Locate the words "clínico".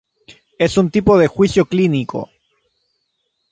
1.65-2.27